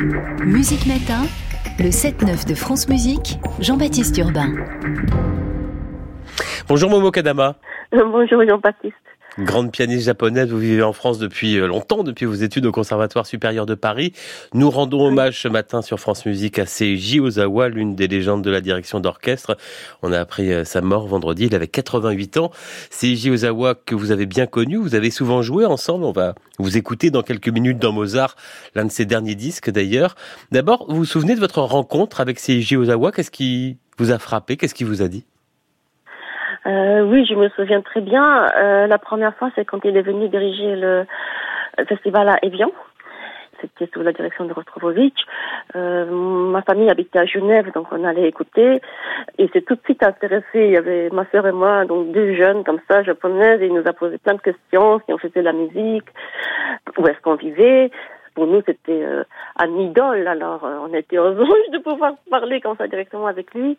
[0.00, 1.26] Musique Matin,
[1.78, 4.54] le 7-9 de France Musique, Jean-Baptiste Urbain.
[6.66, 7.56] Bonjour Momo Kadama.
[7.92, 8.94] Bonjour Jean-Baptiste.
[9.38, 13.26] Grande pianiste japonaise, vous vivez en France depuis euh, longtemps, depuis vos études au Conservatoire
[13.26, 14.12] supérieur de Paris.
[14.54, 18.50] Nous rendons hommage ce matin sur France Musique à Seiji Ozawa, l'une des légendes de
[18.50, 19.56] la direction d'orchestre.
[20.02, 22.50] On a appris euh, sa mort vendredi, il avait 88 ans.
[22.90, 26.04] Seiji Ozawa que vous avez bien connu, vous avez souvent joué ensemble.
[26.04, 28.34] On va vous écouter dans quelques minutes dans Mozart,
[28.74, 30.16] l'un de ses derniers disques d'ailleurs.
[30.50, 33.12] D'abord, vous vous souvenez de votre rencontre avec Seiji Ozawa?
[33.12, 34.56] Qu'est-ce qui vous a frappé?
[34.56, 35.24] Qu'est-ce qu'il vous a dit?
[36.66, 38.46] Euh, oui, je me souviens très bien.
[38.56, 41.06] Euh, la première fois, c'est quand il est venu diriger le
[41.88, 42.70] festival à Evian.
[43.60, 45.20] C'était sous la direction de Rostropovitch.
[45.76, 48.80] Euh, ma famille habitait à Genève, donc on allait écouter.
[49.38, 50.44] Et c'est tout de suite intéressé.
[50.54, 53.74] Il y avait ma sœur et moi, donc deux jeunes comme ça, japonaises, et il
[53.74, 56.08] nous a posé plein de questions, si on faisait la musique,
[56.96, 57.90] où est-ce qu'on vivait
[58.34, 59.24] pour nous, c'était euh,
[59.56, 60.26] un idole.
[60.26, 63.76] Alors, euh, on était heureux de pouvoir parler comme ça directement avec lui.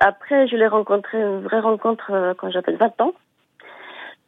[0.00, 3.12] Après, je l'ai rencontré, une vraie rencontre euh, quand j'avais 20 ans,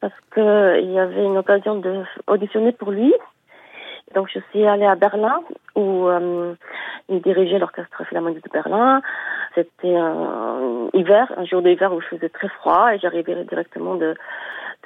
[0.01, 3.15] parce que il y avait une occasion de auditionner pour lui.
[4.15, 5.41] Donc, je suis allée à Berlin,
[5.77, 6.09] où
[7.09, 9.03] il dirigeait l'orchestre philharmonique de Berlin.
[9.55, 14.17] C'était un hiver, un jour d'hiver où il faisait très froid, et j'arrivais directement de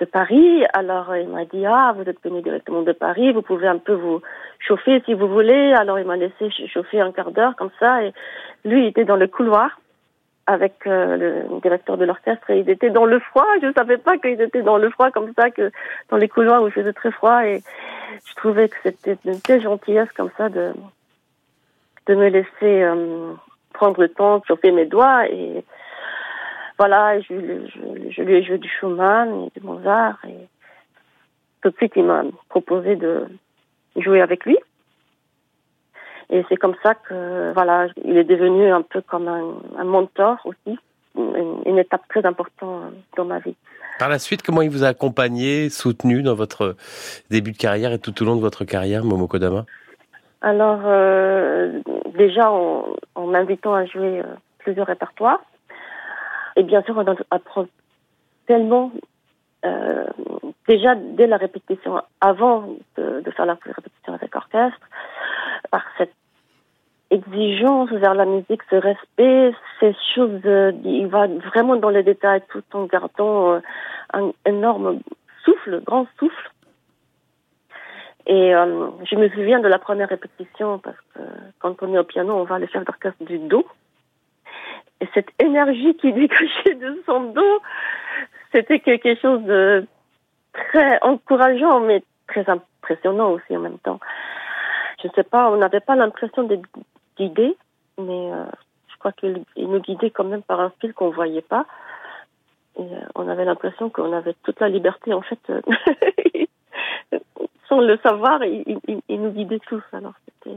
[0.01, 0.65] de Paris.
[0.73, 3.95] Alors il m'a dit ah vous êtes venu directement de Paris, vous pouvez un peu
[3.95, 4.21] vous
[4.59, 5.73] chauffer si vous voulez.
[5.75, 8.13] Alors il m'a laissé chauffer un quart d'heure comme ça et
[8.65, 9.79] lui il était dans le couloir
[10.47, 13.47] avec euh, le directeur de l'orchestre et il était dans le froid.
[13.63, 15.71] Je savais pas qu'il était dans le froid comme ça que
[16.11, 17.63] dans les couloirs où il faisait très froid et
[18.27, 20.73] je trouvais que c'était une telle gentillesse comme ça de
[22.07, 23.33] de me laisser euh,
[23.73, 25.65] prendre le temps de chauffer mes doigts et
[26.79, 30.19] voilà, je, je, je, lui ai joué du Schumann et du Mozart.
[30.29, 30.49] Et
[31.63, 33.27] tout de suite, il m'a proposé de
[33.97, 34.59] jouer avec lui.
[36.31, 40.39] Et c'est comme ça que, voilà, il est devenu un peu comme un, un mentor
[40.45, 40.79] aussi,
[41.17, 43.55] une, une, étape très importante dans ma vie.
[43.99, 46.77] Par la suite, comment il vous a accompagné, soutenu dans votre
[47.31, 49.65] début de carrière et tout au long de votre carrière, Momo Kodama?
[50.41, 51.81] Alors, euh,
[52.15, 54.25] déjà, en, en m'invitant à jouer euh,
[54.59, 55.41] plusieurs répertoires,
[56.57, 57.67] et bien sûr, on apprend
[58.47, 58.93] tellement,
[59.65, 60.07] euh,
[60.69, 64.81] déjà dès la répétition, avant de, de faire la répétition avec l'orchestre,
[65.75, 66.15] par cette
[67.11, 72.43] exigence vers la musique, ce respect, ces choses, euh, il va vraiment dans les détails
[72.49, 73.61] tout en gardant euh,
[74.13, 75.01] un énorme
[75.45, 76.51] souffle, grand souffle.
[78.27, 81.23] Et euh, je me souviens de la première répétition parce que
[81.59, 83.67] quand on est au piano, on va le chef d'orchestre du dos
[85.13, 87.61] cette énergie qui dégageait de son dos,
[88.53, 89.87] c'était quelque chose de
[90.53, 93.99] très encourageant, mais très impressionnant aussi en même temps.
[95.05, 96.67] Je sais pas, on n'avait pas l'impression d'être
[97.19, 97.57] guidé,
[97.99, 98.45] mais euh,
[98.89, 101.67] je crois qu'il nous guidait quand même par un fil qu'on voyait pas.
[102.77, 105.61] Et euh, on avait l'impression qu'on avait toute la liberté, en fait, euh,
[107.69, 109.83] sans le savoir, il, nous guidait tous.
[109.93, 110.57] Alors c'était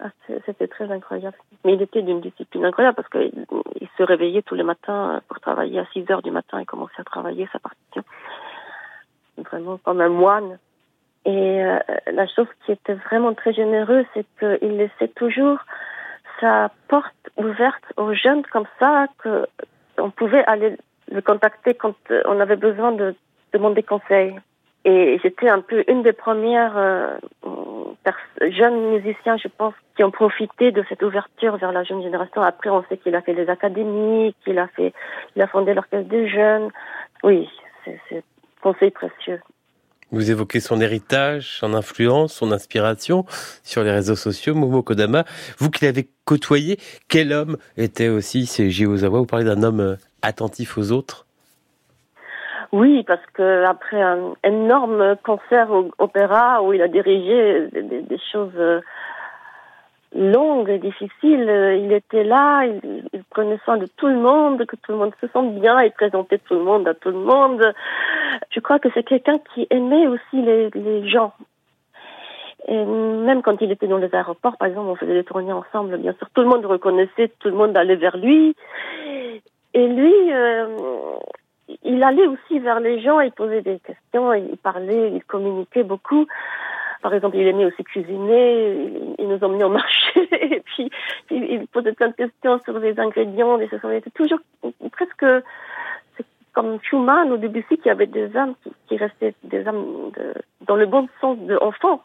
[0.00, 0.10] ah,
[0.46, 1.36] c'était très incroyable.
[1.64, 3.46] Mais il était d'une discipline incroyable parce qu'il
[3.80, 7.00] il se réveillait tous les matins pour travailler à 6 heures du matin et commençait
[7.00, 8.04] à travailler sa partition.
[9.38, 10.58] Vraiment comme un moine.
[11.26, 11.78] Et euh,
[12.12, 15.58] la chose qui était vraiment très généreuse, c'est qu'il laissait toujours
[16.40, 19.46] sa porte ouverte aux jeunes comme ça, que
[19.98, 20.76] on pouvait aller
[21.10, 23.14] le contacter quand on avait besoin de
[23.52, 24.38] demander conseil.
[24.84, 27.16] Et j'étais un peu une des premières euh,
[28.50, 32.40] jeunes musiciens, je pense, qui ont profité de cette ouverture vers la jeune génération.
[32.40, 34.92] Après, on sait qu'il a fait les académies, qu'il a fait,
[35.34, 36.70] il a fondé l'orchestre des jeunes.
[37.24, 37.50] Oui,
[37.84, 38.22] c'est
[38.62, 39.40] conseil précieux.
[40.12, 43.24] Vous évoquez son héritage, son influence, son inspiration
[43.64, 45.24] sur les réseaux sociaux, Momo Kodama.
[45.58, 46.78] Vous qui l'avez côtoyé,
[47.08, 51.26] quel homme était aussi Seiji Ozawa Vous parlez d'un homme euh, attentif aux autres
[52.72, 58.18] oui, parce que après un énorme concert au opéra où il a dirigé des, des
[58.32, 58.82] choses
[60.14, 64.64] longues et difficiles, euh, il était là, il, il, prenait soin de tout le monde,
[64.66, 67.18] que tout le monde se sente bien, il présentait tout le monde à tout le
[67.18, 67.74] monde.
[68.50, 71.32] Je crois que c'est quelqu'un qui aimait aussi les, les gens.
[72.68, 75.98] Et même quand il était dans les aéroports, par exemple, on faisait des tournées ensemble,
[75.98, 78.56] bien sûr, tout le monde reconnaissait, tout le monde allait vers lui.
[79.74, 80.66] Et lui, euh,
[81.84, 86.26] il allait aussi vers les gens, il posait des questions, il parlait, il communiquait beaucoup.
[87.06, 90.90] Par exemple, il aimait aussi cuisiner, il nous emmenait au marché, et puis
[91.30, 93.78] il, posait plein de questions sur les ingrédients, des choses.
[93.80, 94.40] C'était toujours
[94.90, 95.24] presque
[96.52, 100.34] comme Schumann au Debussy qui avait des âmes qui, qui restaient des âmes de,
[100.66, 102.02] dans le bon sens d'enfants,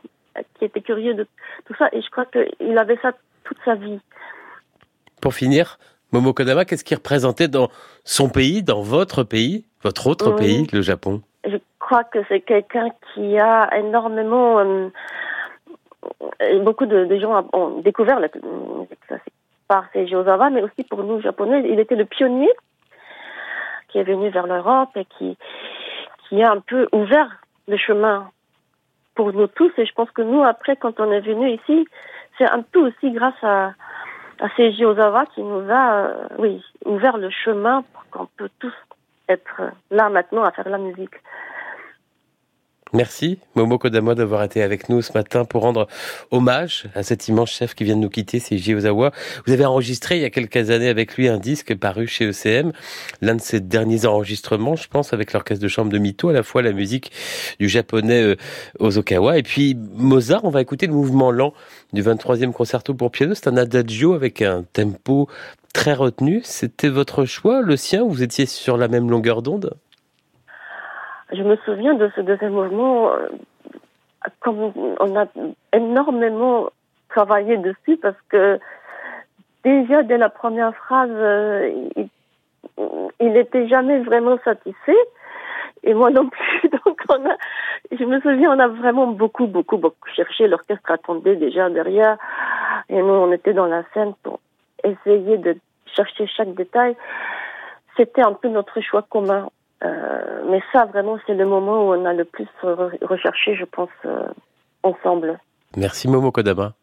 [0.59, 1.25] qui était curieux de
[1.65, 1.89] tout ça.
[1.93, 3.13] Et je crois qu'il avait ça
[3.43, 3.97] toute sa vie.
[5.19, 5.79] Pour finir,
[6.11, 7.69] Momo Kodama, qu'est-ce qu'il représentait dans
[8.03, 11.23] son pays, dans votre pays, votre autre pays, le Japon?
[11.45, 14.59] Je crois que c'est quelqu'un qui a énormément...
[14.59, 14.89] Euh,
[16.63, 18.27] beaucoup de, gens ont découvert la
[19.67, 21.63] par Seiji Ozawa, mais aussi pour nous, Japonais.
[21.65, 22.51] Il était le pionnier
[23.87, 25.37] qui est venu vers l'Europe et qui,
[26.27, 27.29] qui a un peu ouvert
[27.69, 28.29] le chemin
[29.15, 29.71] pour nous tous.
[29.77, 31.87] Et je pense que nous, après, quand on est venu ici,
[32.37, 33.73] c'est un peu aussi grâce à,
[34.41, 38.73] à Seiji Ozawa qui nous a, euh, oui, ouvert le chemin pour qu'on peut tous
[39.31, 41.15] être là maintenant à faire la musique.
[42.93, 45.87] Merci Momo Kodama d'avoir été avec nous ce matin pour rendre
[46.29, 49.11] hommage à cet immense chef qui vient de nous quitter, c'est Ozawa.
[49.45, 52.73] Vous avez enregistré il y a quelques années avec lui un disque paru chez ECM,
[53.21, 56.43] l'un de ses derniers enregistrements, je pense, avec l'orchestre de chambre de Mito, à la
[56.43, 57.13] fois la musique
[57.61, 58.35] du japonais euh,
[58.79, 60.43] Ozokawa et puis Mozart.
[60.43, 61.53] On va écouter le mouvement lent
[61.93, 63.33] du 23e concerto pour piano.
[63.35, 65.29] C'est un adagio avec un tempo
[65.73, 66.41] très retenu.
[66.43, 69.75] C'était votre choix, le sien, ou vous étiez sur la même longueur d'onde?
[71.31, 73.27] Je me souviens de ce deuxième mouvement, euh,
[74.41, 75.25] comme on a
[75.73, 76.69] énormément
[77.09, 78.59] travaillé dessus parce que
[79.63, 81.69] déjà dès la première phrase, euh,
[83.19, 84.97] il n'était jamais vraiment satisfait.
[85.83, 86.69] Et moi non plus.
[86.85, 87.01] Donc
[87.91, 90.47] je me souviens, on a vraiment beaucoup, beaucoup, beaucoup cherché.
[90.47, 92.17] L'orchestre attendait déjà derrière.
[92.89, 94.39] Et nous, on était dans la scène pour
[94.83, 95.57] essayer de
[95.95, 96.95] chercher chaque détail.
[97.97, 99.49] C'était un peu notre choix commun.
[99.83, 102.47] Euh, mais ça, vraiment, c'est le moment où on a le plus
[103.01, 104.27] recherché, je pense, euh,
[104.83, 105.39] ensemble.
[105.75, 106.73] Merci Momo Kodama.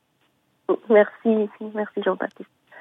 [0.89, 2.51] Merci, merci Jean-Baptiste.